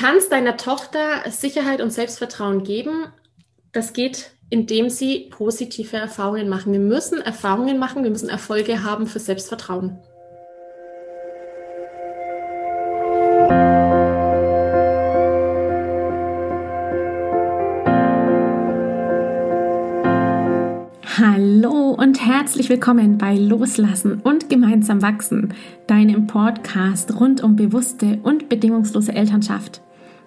kannst 0.00 0.32
deiner 0.32 0.56
Tochter 0.56 1.30
Sicherheit 1.30 1.82
und 1.82 1.90
Selbstvertrauen 1.90 2.64
geben. 2.64 3.08
Das 3.72 3.92
geht, 3.92 4.30
indem 4.48 4.88
sie 4.88 5.28
positive 5.30 5.98
Erfahrungen 5.98 6.48
machen. 6.48 6.72
Wir 6.72 6.80
müssen 6.80 7.20
Erfahrungen 7.20 7.78
machen, 7.78 8.02
wir 8.02 8.10
müssen 8.10 8.30
Erfolge 8.30 8.82
haben 8.82 9.06
für 9.06 9.18
Selbstvertrauen. 9.18 9.98
Hallo 21.18 21.90
und 21.90 22.24
herzlich 22.24 22.70
willkommen 22.70 23.18
bei 23.18 23.36
Loslassen 23.36 24.22
und 24.22 24.48
gemeinsam 24.48 25.02
wachsen, 25.02 25.52
deinem 25.86 26.26
Podcast 26.26 27.20
rund 27.20 27.42
um 27.42 27.56
bewusste 27.56 28.18
und 28.22 28.48
bedingungslose 28.48 29.12
Elternschaft. 29.12 29.82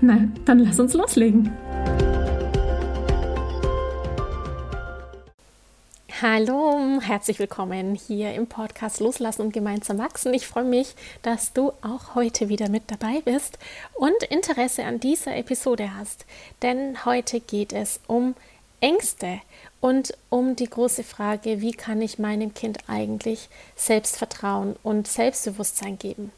Na, 0.00 0.28
dann 0.44 0.58
lass 0.58 0.78
uns 0.78 0.92
loslegen. 0.92 1.50
Hallo, 6.20 7.00
herzlich 7.00 7.38
willkommen 7.38 7.94
hier 7.94 8.34
im 8.34 8.46
Podcast 8.46 9.00
Loslassen 9.00 9.42
und 9.42 9.52
gemeinsam 9.52 9.98
wachsen. 9.98 10.34
Ich 10.34 10.46
freue 10.46 10.64
mich, 10.64 10.94
dass 11.22 11.52
du 11.52 11.72
auch 11.82 12.14
heute 12.14 12.48
wieder 12.48 12.68
mit 12.68 12.84
dabei 12.88 13.20
bist 13.24 13.58
und 13.94 14.22
Interesse 14.30 14.84
an 14.84 15.00
dieser 15.00 15.36
Episode 15.36 15.94
hast, 15.94 16.26
denn 16.62 17.04
heute 17.04 17.40
geht 17.40 17.72
es 17.72 18.00
um 18.06 18.34
Ängste 18.80 19.40
und 19.80 20.14
um 20.30 20.56
die 20.56 20.68
große 20.68 21.04
Frage, 21.04 21.60
wie 21.60 21.72
kann 21.72 22.02
ich 22.02 22.18
meinem 22.18 22.52
Kind 22.52 22.78
eigentlich 22.86 23.48
Selbstvertrauen 23.76 24.76
und 24.82 25.08
Selbstbewusstsein 25.08 25.98
geben. 25.98 26.32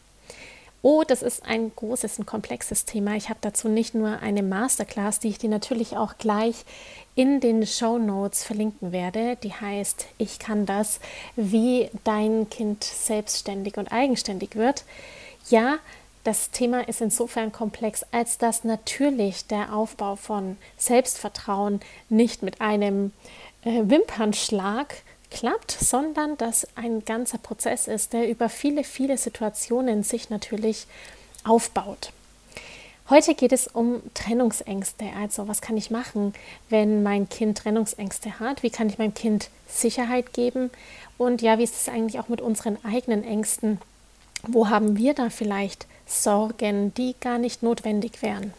Oh, 0.80 1.02
das 1.06 1.22
ist 1.22 1.44
ein 1.44 1.72
großes 1.74 2.20
und 2.20 2.26
komplexes 2.26 2.84
Thema. 2.84 3.16
Ich 3.16 3.28
habe 3.28 3.40
dazu 3.40 3.68
nicht 3.68 3.94
nur 3.94 4.20
eine 4.20 4.44
Masterclass, 4.44 5.18
die 5.18 5.28
ich 5.28 5.38
dir 5.38 5.50
natürlich 5.50 5.96
auch 5.96 6.18
gleich 6.18 6.64
in 7.16 7.40
den 7.40 7.66
Show 7.66 7.98
Notes 7.98 8.44
verlinken 8.44 8.92
werde. 8.92 9.36
Die 9.42 9.52
heißt, 9.52 10.06
ich 10.18 10.38
kann 10.38 10.66
das, 10.66 11.00
wie 11.34 11.90
dein 12.04 12.48
Kind 12.48 12.84
selbstständig 12.84 13.76
und 13.76 13.90
eigenständig 13.90 14.54
wird. 14.54 14.84
Ja, 15.50 15.78
das 16.22 16.52
Thema 16.52 16.86
ist 16.86 17.00
insofern 17.00 17.50
komplex, 17.50 18.04
als 18.12 18.38
dass 18.38 18.62
natürlich 18.62 19.46
der 19.46 19.74
Aufbau 19.74 20.14
von 20.14 20.58
Selbstvertrauen 20.76 21.80
nicht 22.08 22.42
mit 22.42 22.60
einem 22.60 23.12
äh, 23.64 23.82
Wimpernschlag 23.82 24.94
klappt, 25.30 25.72
sondern 25.72 26.36
dass 26.36 26.66
ein 26.74 27.04
ganzer 27.04 27.38
Prozess 27.38 27.88
ist, 27.88 28.12
der 28.12 28.28
über 28.28 28.48
viele, 28.48 28.84
viele 28.84 29.18
Situationen 29.18 30.02
sich 30.02 30.30
natürlich 30.30 30.86
aufbaut. 31.44 32.12
Heute 33.10 33.34
geht 33.34 33.52
es 33.52 33.66
um 33.66 34.02
Trennungsängste. 34.12 35.06
Also, 35.18 35.48
was 35.48 35.62
kann 35.62 35.78
ich 35.78 35.90
machen, 35.90 36.34
wenn 36.68 37.02
mein 37.02 37.28
Kind 37.28 37.56
Trennungsängste 37.56 38.38
hat? 38.38 38.62
Wie 38.62 38.68
kann 38.68 38.90
ich 38.90 38.98
meinem 38.98 39.14
Kind 39.14 39.48
Sicherheit 39.66 40.34
geben? 40.34 40.70
Und 41.16 41.40
ja, 41.40 41.58
wie 41.58 41.64
ist 41.64 41.74
es 41.74 41.88
eigentlich 41.88 42.20
auch 42.20 42.28
mit 42.28 42.42
unseren 42.42 42.76
eigenen 42.84 43.24
Ängsten? 43.24 43.80
Wo 44.42 44.69
haben 44.69 44.98
wir 44.98 45.14
da 45.14 45.30
vielleicht 45.30 45.86
Sorgen, 46.06 46.92
die 46.94 47.14
gar 47.19 47.38
nicht 47.38 47.62
notwendig 47.62 48.20
wären? 48.20 48.53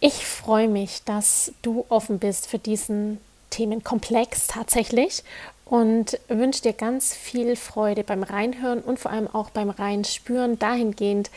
Ich 0.00 0.26
freue 0.26 0.68
mich, 0.68 1.02
dass 1.04 1.52
du 1.62 1.86
offen 1.88 2.18
bist 2.18 2.46
für 2.46 2.58
diesen 2.58 3.18
Themenkomplex 3.50 4.46
tatsächlich 4.46 5.24
und 5.64 6.18
wünsche 6.28 6.62
dir 6.62 6.72
ganz 6.72 7.14
viel 7.14 7.56
Freude 7.56 8.04
beim 8.04 8.22
Reinhören 8.22 8.80
und 8.80 8.98
vor 8.98 9.10
allem 9.10 9.28
auch 9.28 9.50
beim 9.50 9.70
Reinspüren 9.70 10.58
dahingehend, 10.58 11.30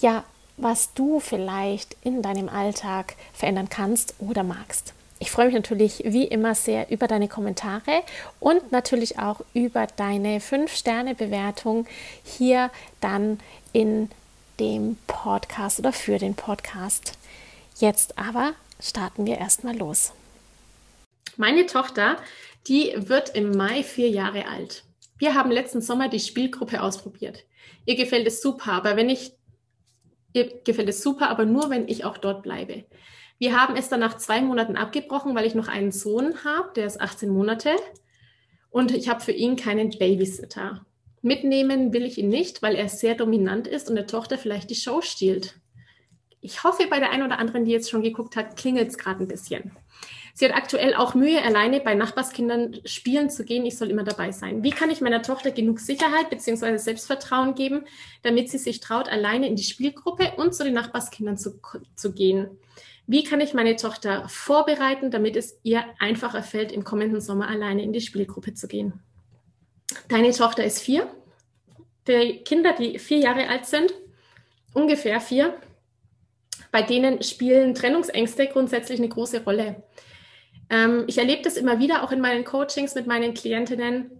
ja, 0.00 0.24
was 0.56 0.92
du 0.94 1.20
vielleicht 1.20 1.96
in 2.02 2.22
deinem 2.22 2.48
Alltag 2.48 3.14
verändern 3.32 3.68
kannst 3.70 4.14
oder 4.18 4.42
magst. 4.42 4.92
Ich 5.22 5.30
freue 5.30 5.46
mich 5.46 5.54
natürlich 5.54 6.02
wie 6.06 6.24
immer 6.24 6.54
sehr 6.54 6.90
über 6.90 7.06
deine 7.06 7.28
Kommentare 7.28 8.02
und 8.40 8.72
natürlich 8.72 9.18
auch 9.18 9.40
über 9.52 9.86
deine 9.86 10.38
5-Sterne-Bewertung 10.38 11.86
hier 12.24 12.70
dann 13.02 13.38
in 13.72 14.10
dem 14.58 14.96
Podcast 15.06 15.78
oder 15.78 15.92
für 15.92 16.18
den 16.18 16.34
Podcast. 16.34 17.18
Jetzt 17.78 18.18
aber 18.18 18.52
starten 18.80 19.26
wir 19.26 19.36
erstmal 19.36 19.76
los. 19.76 20.12
Meine 21.40 21.64
Tochter, 21.64 22.18
die 22.68 22.92
wird 22.94 23.34
im 23.34 23.52
Mai 23.52 23.82
vier 23.82 24.10
Jahre 24.10 24.46
alt. 24.46 24.84
Wir 25.16 25.34
haben 25.34 25.50
letzten 25.50 25.80
Sommer 25.80 26.10
die 26.10 26.20
Spielgruppe 26.20 26.82
ausprobiert. 26.82 27.46
Ihr 27.86 27.96
gefällt 27.96 28.26
es 28.26 28.42
super, 28.42 28.72
aber 28.72 28.94
wenn 28.94 29.08
ich, 29.08 29.32
ihr 30.34 30.60
gefällt 30.64 30.90
es 30.90 31.02
super, 31.02 31.30
aber 31.30 31.46
nur 31.46 31.70
wenn 31.70 31.88
ich 31.88 32.04
auch 32.04 32.18
dort 32.18 32.42
bleibe. 32.42 32.84
Wir 33.38 33.58
haben 33.58 33.74
es 33.74 33.88
dann 33.88 34.00
nach 34.00 34.18
zwei 34.18 34.42
Monaten 34.42 34.76
abgebrochen, 34.76 35.34
weil 35.34 35.46
ich 35.46 35.54
noch 35.54 35.68
einen 35.68 35.92
Sohn 35.92 36.44
habe, 36.44 36.74
der 36.76 36.84
ist 36.84 37.00
18 37.00 37.30
Monate 37.30 37.70
und 38.68 38.90
ich 38.94 39.08
habe 39.08 39.20
für 39.20 39.32
ihn 39.32 39.56
keinen 39.56 39.88
Babysitter. 39.88 40.84
Mitnehmen 41.22 41.94
will 41.94 42.04
ich 42.04 42.18
ihn 42.18 42.28
nicht, 42.28 42.60
weil 42.60 42.74
er 42.74 42.90
sehr 42.90 43.14
dominant 43.14 43.66
ist 43.66 43.88
und 43.88 43.96
der 43.96 44.06
Tochter 44.06 44.36
vielleicht 44.36 44.68
die 44.68 44.74
Show 44.74 45.00
stiehlt. 45.00 45.58
Ich 46.42 46.64
hoffe, 46.64 46.86
bei 46.90 46.98
der 46.98 47.12
einen 47.12 47.22
oder 47.22 47.38
anderen, 47.38 47.64
die 47.64 47.72
jetzt 47.72 47.88
schon 47.88 48.02
geguckt 48.02 48.36
hat, 48.36 48.58
klingelt 48.58 48.88
es 48.90 48.98
gerade 48.98 49.24
ein 49.24 49.28
bisschen. 49.28 49.72
Sie 50.34 50.44
hat 50.44 50.54
aktuell 50.54 50.94
auch 50.94 51.14
Mühe, 51.14 51.42
alleine 51.42 51.80
bei 51.80 51.94
Nachbarskindern 51.94 52.80
spielen 52.84 53.30
zu 53.30 53.44
gehen. 53.44 53.66
Ich 53.66 53.76
soll 53.76 53.90
immer 53.90 54.04
dabei 54.04 54.32
sein. 54.32 54.62
Wie 54.62 54.70
kann 54.70 54.90
ich 54.90 55.00
meiner 55.00 55.22
Tochter 55.22 55.50
genug 55.50 55.80
Sicherheit 55.80 56.30
bzw. 56.30 56.76
Selbstvertrauen 56.76 57.54
geben, 57.54 57.84
damit 58.22 58.50
sie 58.50 58.58
sich 58.58 58.80
traut, 58.80 59.08
alleine 59.08 59.48
in 59.48 59.56
die 59.56 59.62
Spielgruppe 59.62 60.32
und 60.36 60.54
zu 60.54 60.64
den 60.64 60.74
Nachbarskindern 60.74 61.36
zu, 61.36 61.60
zu 61.96 62.12
gehen? 62.12 62.48
Wie 63.06 63.24
kann 63.24 63.40
ich 63.40 63.54
meine 63.54 63.74
Tochter 63.74 64.28
vorbereiten, 64.28 65.10
damit 65.10 65.34
es 65.34 65.58
ihr 65.64 65.84
einfacher 65.98 66.44
fällt, 66.44 66.70
im 66.70 66.84
kommenden 66.84 67.20
Sommer 67.20 67.48
alleine 67.48 67.82
in 67.82 67.92
die 67.92 68.00
Spielgruppe 68.00 68.54
zu 68.54 68.68
gehen? 68.68 69.00
Deine 70.08 70.30
Tochter 70.30 70.64
ist 70.64 70.80
vier. 70.80 71.12
Die 72.06 72.42
Kinder, 72.44 72.72
die 72.72 72.98
vier 72.98 73.18
Jahre 73.18 73.48
alt 73.48 73.66
sind, 73.66 73.92
ungefähr 74.74 75.20
vier, 75.20 75.54
bei 76.70 76.82
denen 76.82 77.22
spielen 77.22 77.74
Trennungsängste 77.74 78.46
grundsätzlich 78.46 78.98
eine 78.98 79.08
große 79.08 79.42
Rolle. 79.42 79.82
Ähm, 80.70 81.04
ich 81.08 81.18
erlebe 81.18 81.42
das 81.42 81.56
immer 81.56 81.78
wieder, 81.80 82.02
auch 82.02 82.12
in 82.12 82.20
meinen 82.20 82.44
Coachings 82.44 82.94
mit 82.94 83.06
meinen 83.06 83.34
Klientinnen. 83.34 84.10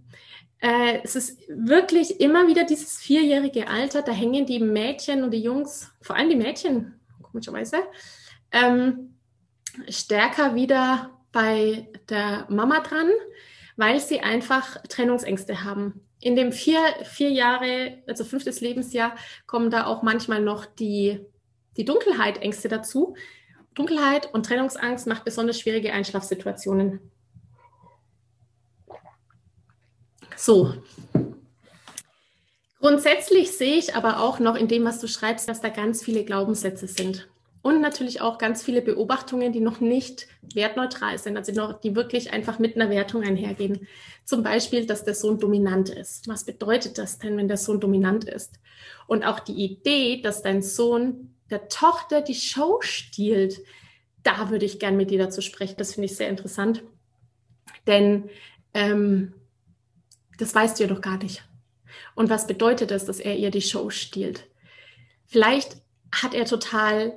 Äh, 0.59 0.99
es 1.03 1.17
ist 1.17 1.41
wirklich 1.49 2.21
immer 2.21 2.47
wieder 2.49 2.65
dieses 2.65 2.99
vierjährige 2.99 3.69
Alter, 3.69 4.03
da 4.03 4.13
hängen 4.13 4.45
die 4.45 4.61
Mädchen 4.61 5.25
und 5.25 5.31
die 5.31 5.43
Jungs, 5.43 5.91
vor 6.03 6.17
allem 6.17 6.29
die 6.29 6.37
Mädchen, 6.37 7.01
komischerweise, 7.23 7.79
ähm, 8.53 9.15
stärker 9.89 10.55
wieder 10.55 11.19
bei 11.33 11.89
der 12.09 12.47
Mama 12.51 12.81
dran, 12.81 13.09
weil 13.77 14.01
sie 14.01 14.21
einfach 14.21 14.83
Trennungsängste 14.89 15.65
haben. 15.65 16.03
In 16.21 16.37
dem 16.37 16.53
vier, 16.53 16.81
vier 17.05 17.31
Jahre, 17.31 18.03
also 18.07 18.25
fünftes 18.25 18.61
Lebensjahr, 18.61 19.17
kommen 19.47 19.71
da 19.71 19.87
auch 19.87 20.03
manchmal 20.03 20.43
noch 20.43 20.67
die, 20.67 21.21
die 21.79 21.87
Dunkelheit, 21.87 22.43
dazu. 22.69 23.15
Dunkelheit 23.75 24.33
und 24.35 24.47
Trennungsangst 24.47 25.07
macht 25.07 25.25
besonders 25.25 25.59
schwierige 25.59 25.93
Einschlafsituationen. 25.93 27.01
So. 30.37 30.75
Grundsätzlich 32.81 33.53
sehe 33.53 33.77
ich 33.77 33.95
aber 33.95 34.21
auch 34.21 34.39
noch 34.39 34.57
in 34.57 34.67
dem, 34.67 34.85
was 34.85 35.01
du 35.01 35.07
schreibst, 35.07 35.49
dass 35.49 35.61
da 35.61 35.69
ganz 35.69 36.03
viele 36.03 36.25
Glaubenssätze 36.25 36.87
sind. 36.87 37.29
Und 37.63 37.83
natürlich 37.83 38.23
auch 38.23 38.39
ganz 38.39 38.63
viele 38.63 38.81
Beobachtungen, 38.81 39.53
die 39.53 39.61
noch 39.61 39.81
nicht 39.81 40.29
wertneutral 40.55 41.19
sind, 41.19 41.37
also 41.37 41.53
noch, 41.53 41.79
die 41.79 41.95
wirklich 41.95 42.33
einfach 42.33 42.59
mit 42.59 42.75
einer 42.75 42.89
Wertung 42.89 43.23
einhergehen. 43.23 43.87
Zum 44.25 44.43
Beispiel, 44.43 44.87
dass 44.87 45.05
der 45.05 45.15
Sohn 45.15 45.39
dominant 45.39 45.91
ist. 45.91 46.27
Was 46.27 46.45
bedeutet 46.45 46.97
das 46.97 47.19
denn, 47.19 47.37
wenn 47.37 47.49
der 47.49 47.59
Sohn 47.59 47.79
dominant 47.79 48.25
ist? 48.25 48.55
Und 49.07 49.25
auch 49.25 49.41
die 49.41 49.63
Idee, 49.63 50.23
dass 50.23 50.41
dein 50.41 50.63
Sohn 50.63 51.35
der 51.51 51.69
Tochter 51.69 52.23
die 52.23 52.35
Show 52.35 52.81
stiehlt, 52.83 53.61
da 54.23 54.51
würde 54.51 54.67
ich 54.67 54.79
gern 54.79 54.97
mit 54.97 55.11
dir 55.11 55.19
dazu 55.19 55.41
sprechen. 55.41 55.77
Das 55.79 55.95
finde 55.95 56.07
ich 56.07 56.17
sehr 56.17 56.29
interessant. 56.29 56.83
Denn 57.87 58.29
ähm, 58.75 59.35
das 60.39 60.55
weißt 60.55 60.79
du 60.79 60.85
ja 60.85 60.89
doch 60.89 61.01
gar 61.01 61.19
nicht. 61.19 61.45
Und 62.15 62.31
was 62.31 62.47
bedeutet 62.47 62.91
es, 62.91 63.05
dass 63.05 63.21
er 63.21 63.37
ihr 63.37 63.51
die 63.51 63.63
Show 63.63 63.91
stiehlt? 63.91 64.49
Vielleicht 65.27 65.77
hat 66.13 66.35
er 66.35 66.45
total 66.45 67.15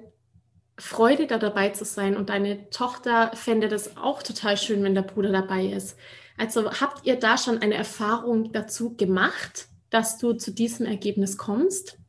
Freude 0.77 1.27
da 1.27 1.37
dabei 1.37 1.69
zu 1.69 1.85
sein 1.85 2.17
und 2.17 2.29
deine 2.29 2.69
Tochter 2.69 3.31
fände 3.35 3.67
das 3.67 3.97
auch 3.97 4.23
total 4.23 4.57
schön, 4.57 4.83
wenn 4.83 4.95
der 4.95 5.03
Bruder 5.03 5.31
dabei 5.31 5.65
ist. 5.65 5.97
Also 6.37 6.71
habt 6.71 7.05
ihr 7.05 7.15
da 7.15 7.37
schon 7.37 7.59
eine 7.59 7.75
Erfahrung 7.75 8.51
dazu 8.51 8.95
gemacht, 8.95 9.67
dass 9.89 10.17
du 10.17 10.33
zu 10.33 10.51
diesem 10.51 10.87
Ergebnis 10.87 11.37
kommst? 11.37 11.99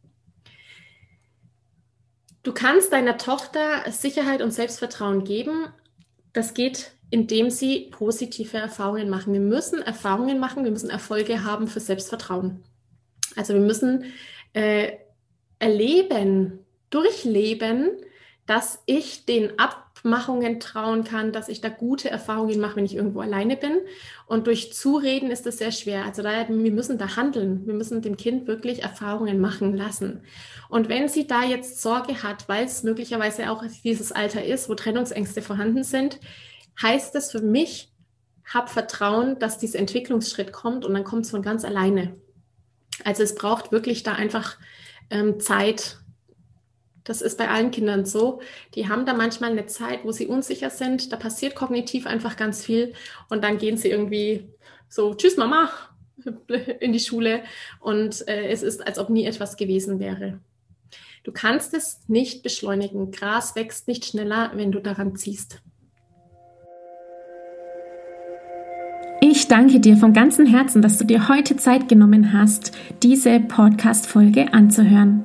Du 2.45 2.53
kannst 2.53 2.93
deiner 2.93 3.17
Tochter 3.17 3.91
Sicherheit 3.91 4.43
und 4.43 4.53
Selbstvertrauen 4.53 5.25
geben. 5.25 5.69
Das 6.35 6.53
geht, 6.53 6.93
indem 7.09 7.49
sie 7.49 7.89
positive 7.91 8.59
Erfahrungen 8.59 9.09
machen. 9.09 9.33
Wir 9.33 9.41
müssen 9.41 9.81
Erfahrungen 9.81 10.39
machen, 10.39 10.63
wir 10.63 10.71
müssen 10.71 10.91
Erfolge 10.91 11.43
haben 11.43 11.69
für 11.69 11.81
Selbstvertrauen. 11.81 12.63
Also 13.35 13.55
wir 13.55 13.63
müssen 13.63 14.13
äh, 14.53 14.93
erleben, 15.59 16.59
durchleben, 16.91 17.91
dass 18.47 18.79
ich 18.85 19.25
den 19.25 19.59
Abmachungen 20.05 20.61
trauen 20.61 21.03
kann, 21.03 21.33
dass 21.33 21.49
ich 21.49 21.63
da 21.63 21.71
gute 21.71 22.11
Erfahrungen 22.11 22.61
mache, 22.61 22.77
wenn 22.77 22.85
ich 22.85 22.95
irgendwo 22.95 23.21
alleine 23.21 23.57
bin. 23.57 23.79
Und 24.27 24.47
durch 24.47 24.75
Zureden 24.75 25.31
ist 25.31 25.47
das 25.47 25.57
sehr 25.57 25.73
schwer. 25.73 26.05
Also 26.05 26.23
daher, 26.23 26.47
wir 26.49 26.73
müssen 26.73 26.99
da 26.99 27.17
handeln. 27.17 27.67
Wir 27.67 27.73
müssen 27.73 28.03
dem 28.03 28.19
Kind 28.19 28.47
wirklich 28.47 28.83
Erfahrungen 28.83 29.41
machen 29.41 29.75
lassen. 29.75 30.21
Und 30.69 30.91
wenn 30.91 31.09
sie 31.09 31.27
da 31.27 31.43
jetzt 31.43 31.81
Sorge 31.81 32.23
hat, 32.23 32.51
weil 32.51 32.67
es 32.67 32.83
möglicherweise 32.83 33.51
auch 33.51 33.65
dieses 33.83 34.13
Alter 34.13 34.45
ist, 34.45 34.69
wo 34.69 34.75
Trennungsängste 34.75 35.41
vorhanden 35.41 35.85
sind, 35.85 36.21
heißt 36.83 37.15
das 37.15 37.33
für 37.33 37.41
mich, 37.41 37.91
hab 38.45 38.69
Vertrauen, 38.69 39.39
dass 39.39 39.57
dieser 39.57 39.79
Entwicklungsschritt 39.79 40.53
kommt 40.53 40.85
und 40.85 40.93
dann 40.93 41.05
kommt 41.05 41.25
es 41.25 41.31
von 41.31 41.41
ganz 41.41 41.65
alleine. 41.65 42.15
Also 43.05 43.23
es 43.23 43.35
braucht 43.35 43.73
wirklich 43.73 44.03
da 44.03 44.13
einfach 44.13 44.59
ähm, 45.09 45.41
Zeit, 45.41 45.99
das 47.05 47.21
ist 47.21 47.37
bei 47.37 47.49
allen 47.49 47.71
Kindern 47.71 48.07
so. 48.07 48.41
Die 48.75 48.89
haben 48.89 49.05
da 49.05 49.13
manchmal 49.13 49.53
eine 49.53 49.67
Zeit, 49.67 50.05
wo 50.05 50.13
sie 50.13 50.27
unsicher 50.27 50.71
sind. 50.71 51.13
Da 51.13 51.17
passiert 51.17 51.55
kognitiv 51.55 52.07
einfach 52.07 52.37
ganz 52.37 52.65
viel. 52.65 52.95
Und 53.29 53.45
dann 53.45 53.59
gehen 53.59 53.77
sie 53.77 53.91
irgendwie 53.91 54.49
so, 54.89 55.15
tschüss 55.15 55.37
Mama, 55.37 55.69
in 56.81 56.93
die 56.93 57.01
Schule. 57.01 57.43
Und 57.81 58.27
äh, 58.27 58.49
es 58.49 58.63
ist, 58.63 58.87
als 58.87 58.99
ob 58.99 59.11
nie 59.11 59.27
etwas 59.27 59.57
gewesen 59.57 60.01
wäre. 60.01 60.41
Du 61.25 61.33
kannst 61.33 61.75
es 61.75 62.01
nicht 62.09 62.43
beschleunigen. 62.43 63.11
Gras 63.11 63.55
wächst 63.55 63.87
nicht 63.87 64.07
schneller, 64.07 64.53
wenn 64.55 64.73
du 64.73 64.81
daran 64.81 65.15
ziehst. 65.15 65.63
Ich 69.21 69.49
danke 69.49 69.81
dir 69.81 69.97
von 69.97 70.13
ganzem 70.13 70.45
Herzen, 70.47 70.83
dass 70.83 70.99
du 70.99 71.05
dir 71.05 71.29
heute 71.29 71.57
Zeit 71.57 71.89
genommen 71.89 72.33
hast, 72.35 72.73
diese 73.03 73.41
Podcast-Folge 73.41 74.53
anzuhören. 74.53 75.25